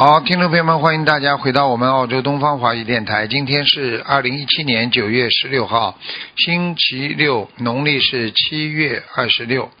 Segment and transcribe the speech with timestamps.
[0.00, 3.26] 好，听众朋友们，欢迎大家回到我们澳洲东方华语电台。
[3.26, 5.98] 今天是二零一七年九月十六号，
[6.36, 9.72] 星期六，农历是七月二十六。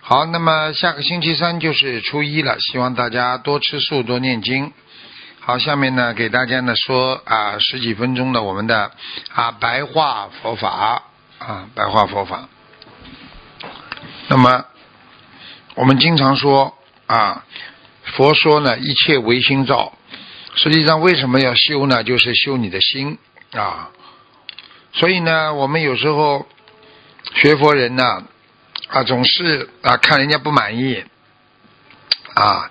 [0.00, 4.72] 好，那么下个星期三就是初一了，希望大家多吃素，多念经。
[5.38, 8.90] 好，下面呢给大家呢说啊十几分钟的我们的
[9.32, 11.04] 啊白话佛法
[11.38, 12.48] 啊白话佛法。
[14.26, 14.64] 那么
[15.76, 16.76] 我们经常说
[17.06, 17.44] 啊。
[18.12, 19.92] 佛说呢，一切唯心造。
[20.54, 22.04] 实际上，为什么要修呢？
[22.04, 23.16] 就是修你的心
[23.52, 23.90] 啊。
[24.92, 26.46] 所以呢，我们有时候
[27.34, 28.24] 学佛人呢，
[28.88, 31.02] 啊，总是啊看人家不满意，
[32.34, 32.70] 啊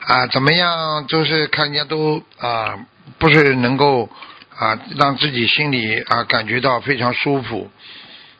[0.00, 2.78] 啊怎么样，就是看人家都啊
[3.18, 4.10] 不是能够
[4.54, 7.70] 啊让自己心里啊感觉到非常舒服。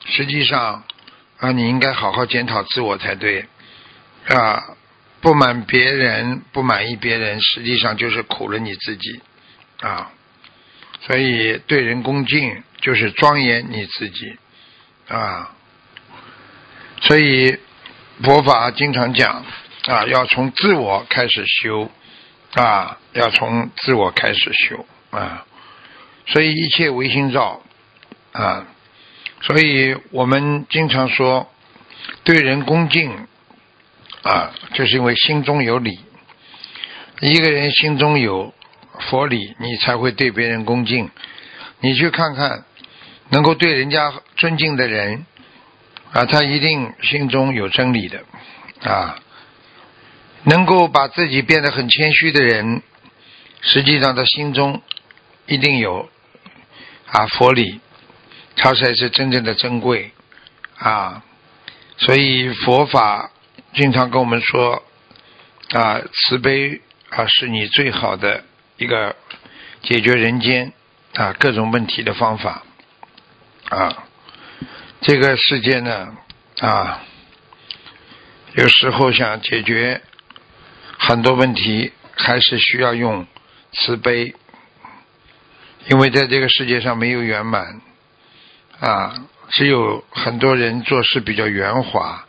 [0.05, 0.85] 实际上
[1.39, 3.47] 啊，你应该好好检讨自我才对
[4.29, 4.63] 啊。
[5.23, 9.21] 不满别人，不满意别人，实际上就是苦了你自己
[9.81, 10.11] 啊！
[11.03, 14.37] 所以对人恭敬，就是庄严你自己
[15.07, 15.55] 啊！
[17.03, 17.57] 所以
[18.25, 19.45] 佛法经常讲
[19.87, 21.89] 啊，要从自我开始修
[22.55, 25.47] 啊，要从自我开始修啊！
[26.27, 27.63] 所以一切唯心造
[28.33, 28.67] 啊！
[29.41, 31.49] 所以我们经常说
[32.25, 33.29] 对人恭敬。
[34.23, 35.99] 啊，就是因为心中有理。
[37.21, 38.55] 一个人心中有
[39.11, 41.11] 佛理，你才会对别人恭敬。
[41.81, 42.65] 你去看看，
[43.31, 45.27] 能够对人家尊敬的人，
[46.13, 48.23] 啊，他一定心中有真理的。
[48.83, 49.19] 啊，
[50.45, 52.81] 能够把自己变得很谦虚的人，
[53.61, 54.81] 实际上他心中
[55.47, 56.09] 一定有
[57.07, 57.81] 啊佛理，
[58.55, 60.13] 他才是真正的珍贵。
[60.79, 61.25] 啊，
[61.99, 63.31] 所以佛法。
[63.75, 64.83] 经常跟我们说
[65.71, 68.45] 啊，慈悲啊是你最好的
[68.77, 69.17] 一个
[69.83, 70.75] 解决人间
[71.15, 72.63] 啊各种问题的方法
[73.71, 74.05] 啊。
[75.01, 76.15] 这个世界呢
[76.61, 77.03] 啊，
[78.55, 80.03] 有时候想解决
[80.99, 83.27] 很多问题，还是需要用
[83.73, 84.35] 慈悲，
[85.89, 87.81] 因为在这个世界上没有圆满
[88.81, 92.27] 啊，只有很多人做事比较圆滑。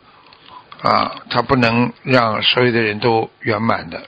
[0.84, 4.06] 啊，他不能让所有的人都圆满的。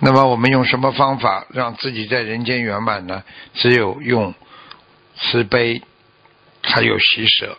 [0.00, 3.22] 那么我们用什么方法让自己在人间圆满呢？
[3.54, 4.34] 只有用
[5.16, 5.80] 慈悲，
[6.60, 7.56] 还有喜舍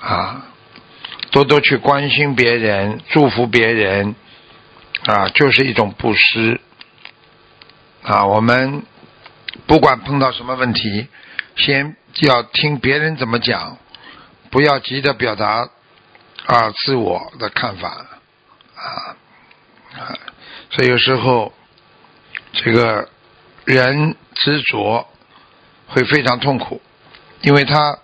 [0.00, 0.46] 啊，
[1.32, 4.14] 多多去关心别人，祝福别人
[5.06, 6.60] 啊，就是一种布施
[8.04, 8.24] 啊。
[8.24, 8.84] 我们
[9.66, 11.08] 不管碰到什么问题，
[11.56, 13.78] 先要听别人怎么讲，
[14.48, 15.68] 不要急着表达。
[16.46, 18.06] 啊，自我的看法
[18.74, 19.16] 啊
[19.92, 20.18] 啊，
[20.70, 21.52] 所以有时候
[22.52, 23.08] 这个
[23.64, 25.06] 人执着
[25.86, 26.80] 会非常痛苦，
[27.42, 27.98] 因为他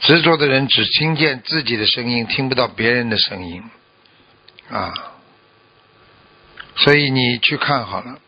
[0.00, 3.62] 执着的人只听见自己的声音，听不到别人的声音
[4.70, 4.92] 啊。
[6.76, 8.18] 所以你去看好了，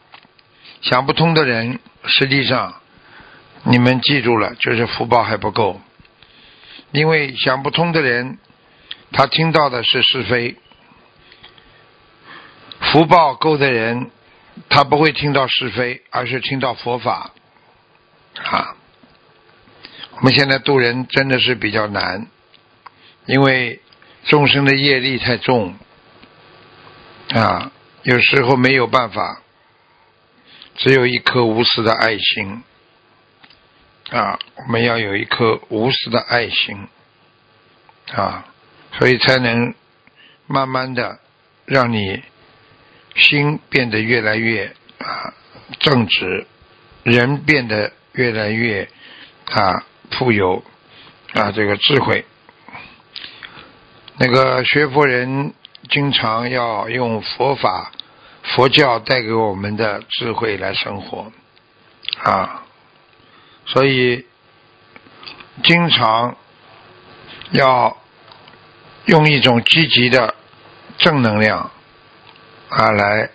[0.83, 2.81] 想不通的人，实际上
[3.65, 5.81] 你们记住了，就是福报还不够，
[6.93, 8.39] 因为想不通的人。
[9.13, 10.57] 他听到的是是非，
[12.81, 14.11] 福报够的人，
[14.69, 17.31] 他不会听到是非，而是听到佛法。
[18.35, 18.77] 啊，
[20.17, 22.27] 我们现在渡人真的是比较难，
[23.25, 23.81] 因为
[24.25, 25.75] 众生的业力太重，
[27.33, 27.73] 啊，
[28.03, 29.41] 有时候没有办法，
[30.75, 32.63] 只有一颗无私的爱心，
[34.11, 36.89] 啊，我们要有一颗无私的爱心，
[38.13, 38.45] 啊。
[38.99, 39.75] 所以才能
[40.47, 41.19] 慢慢的
[41.67, 42.23] 让你
[43.15, 45.35] 心变得越来越啊
[45.79, 46.47] 正直，
[47.03, 48.89] 人变得越来越
[49.51, 50.65] 啊富有
[51.35, 52.25] 啊这个智慧。
[54.17, 55.53] 那个学佛人
[55.91, 57.93] 经常要用佛法、
[58.43, 61.31] 佛教带给我们的智慧来生活
[62.23, 62.63] 啊，
[63.67, 64.25] 所以
[65.63, 66.37] 经常
[67.51, 67.95] 要。
[69.07, 70.35] 用一种积极的
[70.99, 71.71] 正能量
[72.69, 73.31] 啊，来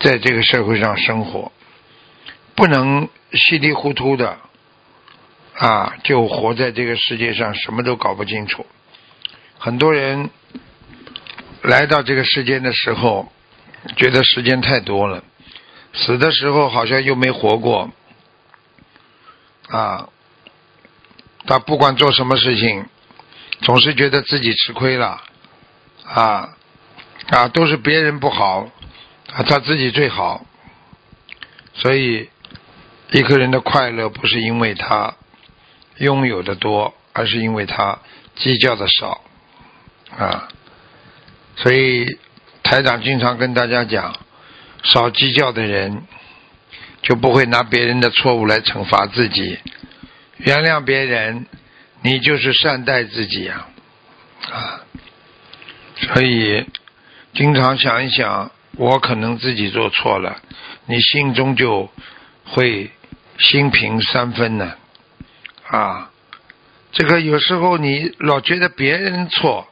[0.00, 1.52] 在这个社会上生活，
[2.54, 4.38] 不能稀里糊涂的
[5.56, 8.64] 啊，就活在这个世界上，什么都搞不清楚。
[9.58, 10.30] 很多人
[11.62, 13.30] 来到这个世间的时候，
[13.96, 15.22] 觉得时间太多了，
[15.92, 17.90] 死的时候好像又没活过
[19.68, 20.08] 啊。
[21.46, 22.86] 他不管做什么事情，
[23.62, 25.22] 总是觉得自己吃亏了
[26.04, 26.56] 啊
[27.28, 28.68] 啊，都是别人不好。
[29.32, 30.44] 啊，他自己最好，
[31.72, 32.28] 所以
[33.12, 35.14] 一个人的快乐不是因为他
[35.98, 38.00] 拥有的多，而是因为他
[38.34, 39.20] 计较的少
[40.18, 40.48] 啊。
[41.54, 42.18] 所以
[42.64, 44.16] 台长经常跟大家讲，
[44.82, 46.02] 少计较的人
[47.02, 49.60] 就不会拿别人的错误来惩罚自己，
[50.38, 51.46] 原谅别人，
[52.02, 53.66] 你就是善待自己呀
[54.50, 54.80] 啊。
[55.96, 56.66] 所以
[57.34, 58.50] 经常想一想。
[58.76, 60.40] 我可能自己做错了，
[60.86, 61.90] 你心中就
[62.46, 62.90] 会
[63.36, 64.74] 心平三分呢，
[65.66, 66.10] 啊，
[66.92, 69.68] 这个有时候你老觉得别人错，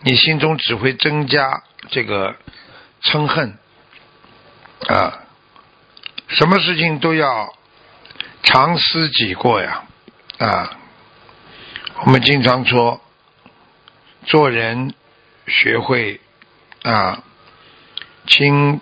[0.00, 2.34] 你心中只会增加这个
[3.02, 3.56] 嗔恨，
[4.88, 5.20] 啊，
[6.28, 7.54] 什么事情都要
[8.42, 9.84] 常思己过呀，
[10.38, 10.76] 啊，
[12.04, 13.00] 我们经常说
[14.26, 14.94] 做人
[15.46, 16.20] 学会
[16.82, 17.24] 啊。
[18.26, 18.80] 清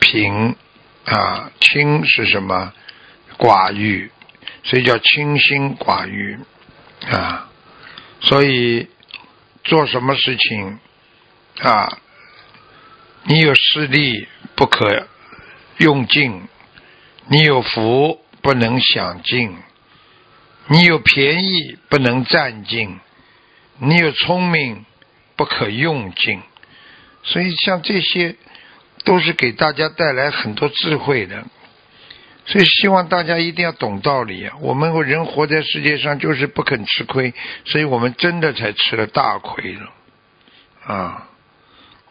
[0.00, 0.56] 贫
[1.04, 2.72] 啊，清是什么？
[3.38, 4.10] 寡欲，
[4.64, 6.38] 所以叫清心寡欲
[7.10, 7.50] 啊。
[8.20, 8.88] 所以
[9.64, 10.78] 做什么事情
[11.60, 11.98] 啊，
[13.24, 15.06] 你有势力不可
[15.76, 16.48] 用尽，
[17.28, 19.58] 你有福不能享尽，
[20.68, 22.98] 你有便宜不能占尽，
[23.78, 24.84] 你有聪明
[25.36, 26.40] 不可用尽。
[27.22, 28.36] 所以像这些。
[29.04, 31.44] 都是给大家带来很多智慧的，
[32.44, 34.56] 所以希望大家一定要懂道理啊！
[34.60, 37.32] 我们人活在世界上就是不肯吃亏，
[37.66, 39.92] 所以我们真的才吃了大亏了
[40.92, 41.28] 啊！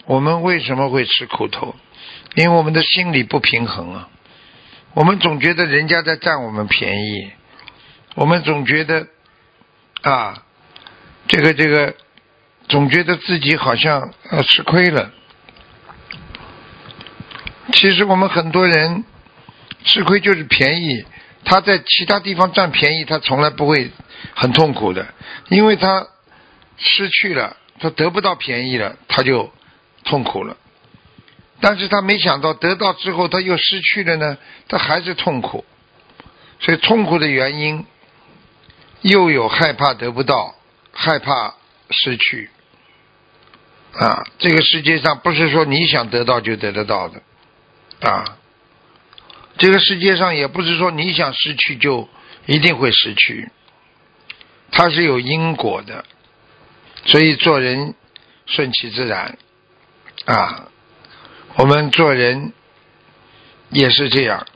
[0.05, 1.75] 我们为什么会吃苦头？
[2.35, 4.09] 因为我们的心理不平衡啊！
[4.93, 7.33] 我们总觉得人家在占我们便宜，
[8.15, 9.07] 我们总觉得
[10.01, 10.43] 啊，
[11.27, 11.93] 这个这个，
[12.69, 15.11] 总觉得自己好像呃吃亏了。
[17.73, 19.03] 其实我们很多人
[19.83, 21.05] 吃亏就是便宜，
[21.43, 23.91] 他在其他地方占便宜，他从来不会
[24.33, 25.05] 很痛苦的，
[25.49, 26.07] 因为他
[26.77, 29.51] 失去了，他得不到便宜了，他就
[30.05, 30.55] 痛苦了。
[31.59, 34.37] 但是他没想到得到之后他又失去了呢，
[34.69, 35.65] 他还是痛苦。
[36.61, 37.85] 所以痛苦的原因
[39.05, 40.55] 又有害怕得不到，
[40.91, 41.53] 害怕
[41.91, 42.49] 失去
[43.93, 44.25] 啊！
[44.39, 47.21] 这个世界上不是说你想得到就得得到的。
[48.01, 48.37] 啊，
[49.59, 52.09] 这个世界上也不是说你想失去就
[52.47, 53.51] 一定会失去，
[54.71, 56.03] 它是有因果的，
[57.05, 57.93] 所以做人
[58.47, 59.37] 顺其自然
[60.25, 60.67] 啊。
[61.57, 62.53] 我们做人
[63.69, 64.47] 也是这样，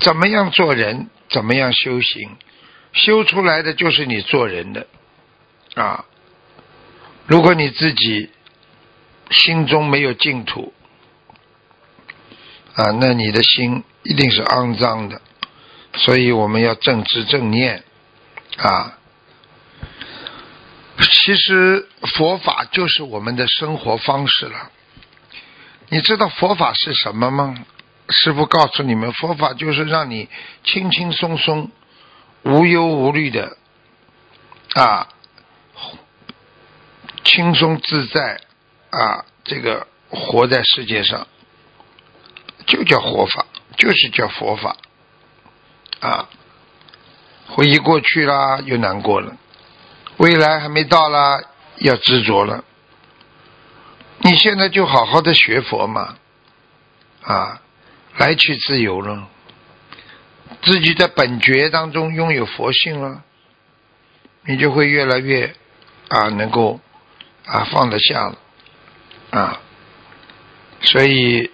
[0.00, 2.36] 怎么样做人，怎么样修行，
[2.94, 4.86] 修出来的就是你做人的
[5.74, 6.06] 啊。
[7.26, 8.30] 如果你自己
[9.30, 10.72] 心中没有净土。
[12.76, 15.22] 啊，那你的心一定是肮脏的，
[15.94, 17.84] 所以我们要正知正念
[18.56, 18.98] 啊。
[20.98, 24.72] 其实佛法就是我们的生活方式了。
[25.88, 27.64] 你知道佛法是什么吗？
[28.08, 30.28] 师傅告诉你们，佛法就是让你
[30.64, 31.70] 轻轻松松、
[32.44, 33.56] 无忧无虑的
[34.74, 35.08] 啊，
[37.24, 38.40] 轻松自在
[38.90, 41.26] 啊，这个活在世界上。
[42.66, 43.44] 就叫活法，
[43.76, 44.74] 就是叫佛法
[46.00, 46.30] 啊！
[47.46, 49.36] 回忆过去啦，又难过了；
[50.16, 51.42] 未来还没到啦，
[51.80, 52.64] 要执着了。
[54.20, 56.16] 你现在就好好的学佛嘛，
[57.20, 57.60] 啊，
[58.16, 59.28] 来去自由了，
[60.64, 63.22] 自己在本觉当中拥有佛性了，
[64.46, 65.54] 你就会越来越
[66.08, 66.80] 啊，能够
[67.46, 68.38] 啊放得下了
[69.30, 69.60] 啊，
[70.80, 71.50] 所以。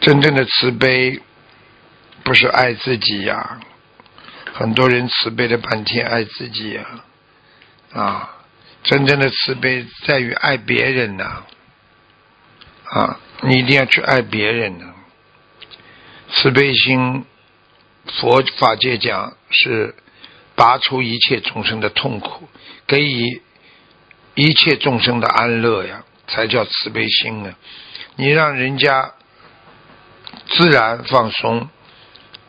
[0.00, 1.20] 真正的慈悲
[2.22, 3.58] 不是爱自己呀，
[4.54, 6.84] 很多人慈悲了半天爱自己呀，
[7.92, 8.30] 啊，
[8.84, 11.42] 真正的慈悲在于爱别人呐，
[12.84, 14.94] 啊，你一定要去爱别人呢。
[16.30, 17.24] 慈悲心，
[18.08, 19.94] 佛法界讲是
[20.54, 22.48] 拔除一切众生的痛苦，
[22.86, 23.42] 给予
[24.34, 27.54] 一切众生的安乐呀，才叫慈悲心啊。
[28.16, 29.14] 你让人家。
[30.50, 31.68] 自然放松，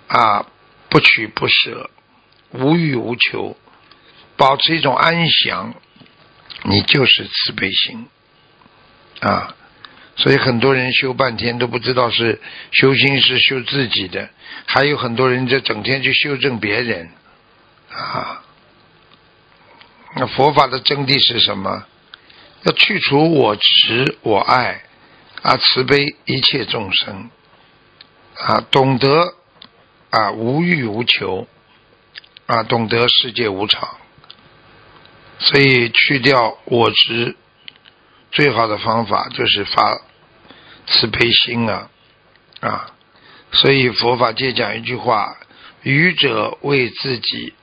[0.08, 0.46] 啊，
[0.90, 1.90] 不取不舍，
[2.52, 3.58] 无欲无求，
[4.36, 5.74] 保持一种安详，
[6.64, 8.08] 你就是慈悲心，
[9.22, 9.56] 啊。
[10.20, 14.30] 所以很多人修半天都不知道是修心是修自己的，
[14.66, 17.10] 还有很多人在整天去修正别人，
[17.90, 18.44] 啊，
[20.18, 21.86] 那佛法的真谛是什么？
[22.64, 24.82] 要去除我执我爱，
[25.42, 27.30] 啊，慈悲一切众生，
[28.36, 29.36] 啊，懂得
[30.10, 31.48] 啊无欲无求，
[32.46, 33.88] 啊，懂得世界无常，
[35.40, 37.38] 所以去掉我执，
[38.34, 40.02] 最好的方法就是发。
[40.90, 41.90] 慈悲心啊，
[42.62, 42.92] 啊，
[43.52, 45.38] 所以佛法界讲一句话：
[45.84, 47.54] 愚者为自己，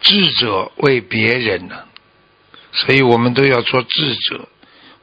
[0.00, 1.84] 智者为别人呢。
[2.72, 4.48] 所以我们都要做智者，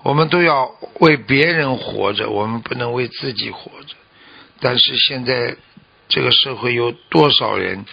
[0.03, 0.69] 我们都要
[0.99, 3.95] 为别人活着，我们不能为自己活着。
[4.59, 5.55] 但是现在
[6.07, 7.85] 这个社会有多少人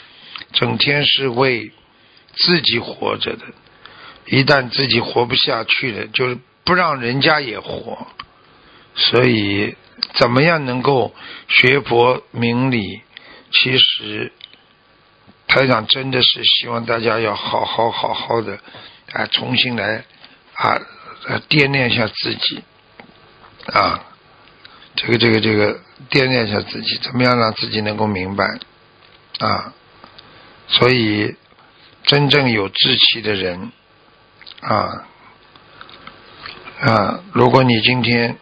[0.53, 1.71] 整天是为
[2.35, 3.45] 自己活着的？
[4.27, 8.09] 一旦自己活不下去了，就是不让人家也活。
[8.99, 9.77] 所以，
[10.15, 11.15] 怎么样能够
[11.49, 13.03] 学佛明理？
[13.53, 14.33] 其实，
[15.47, 18.59] 台长真的是希望大家要好好好好的
[19.13, 20.05] 啊，重新来
[20.55, 20.81] 啊，
[21.51, 22.65] 掂量一下自己
[23.67, 24.01] 啊，
[24.97, 25.79] 这个这个这个
[26.11, 28.59] 掂量一下自己，怎么样让自己能够明白
[29.41, 29.75] 啊？
[30.69, 31.37] 所以，
[32.05, 33.71] 真正有志气的人
[34.63, 35.07] 啊
[36.81, 38.39] 啊，如果你今天。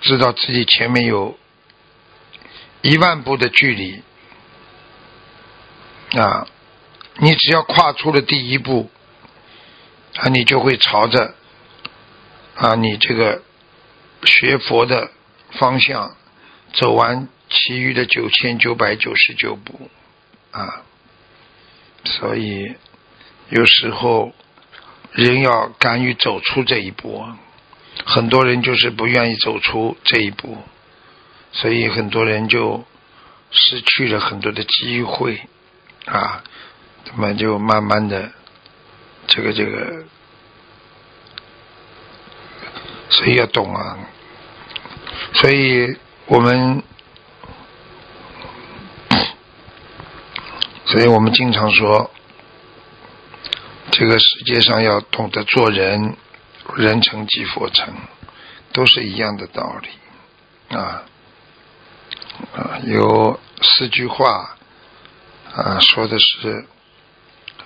[0.00, 1.38] 知道自己前面有
[2.82, 4.02] 一万步的距离
[6.18, 6.46] 啊，
[7.16, 8.90] 你只要跨出了第一步
[10.16, 11.34] 啊，你就会朝着
[12.54, 13.42] 啊你这个
[14.24, 15.10] 学佛的
[15.52, 16.14] 方向
[16.72, 19.90] 走完其余的九千九百九十九步
[20.52, 20.82] 啊，
[22.04, 22.74] 所以
[23.48, 24.32] 有时候
[25.12, 27.24] 人要敢于走出这一步。
[28.04, 30.56] 很多人就是不愿意走出这一步，
[31.52, 32.84] 所以很多人就
[33.50, 35.42] 失去了很多的机会
[36.06, 36.42] 啊，
[37.04, 38.32] 他们就慢慢的
[39.26, 40.04] 这个这个，
[43.10, 43.98] 所以要懂啊，
[45.34, 46.82] 所以我们，
[50.86, 52.10] 所以我们经常说，
[53.90, 56.16] 这个世界上要懂得做人。
[56.76, 57.94] 人成即佛成，
[58.72, 61.02] 都是一样的道理啊
[62.54, 62.78] 啊！
[62.84, 64.56] 有四句话
[65.52, 66.66] 啊，说的是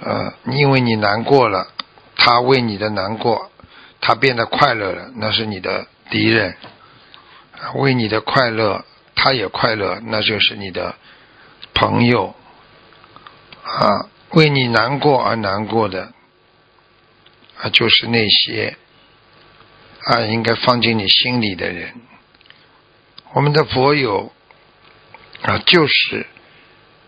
[0.00, 1.72] 呃，因为你难过了，
[2.16, 3.50] 他为你的难过，
[4.00, 6.52] 他变得快乐了，那是你的敌人；
[7.74, 10.94] 为你的快乐，他也快乐，那就是你的
[11.74, 12.34] 朋友
[13.64, 14.06] 啊！
[14.30, 16.12] 为你难过而难过的
[17.60, 18.78] 啊，就是那些。
[20.04, 21.94] 啊，应该放进你心里的人，
[23.34, 24.32] 我们的佛友
[25.42, 26.26] 啊，就是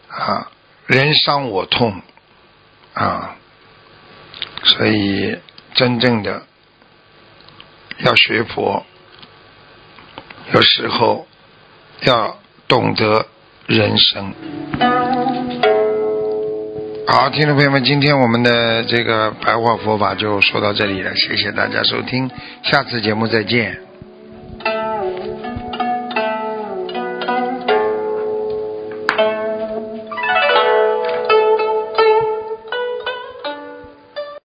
[0.08, 0.50] 啊，
[0.86, 2.00] 人伤我痛
[2.92, 3.36] 啊，
[4.62, 5.38] 所以
[5.74, 6.46] 真正的
[7.98, 8.86] 要学佛，
[10.52, 11.26] 有时候
[12.02, 13.26] 要懂得
[13.66, 14.34] 人生。
[17.06, 22.30] 好，听众朋友们，今天我们的这个白话佛法就说到这里了，谢谢大家收听，
[22.62, 23.83] 下次节目再见。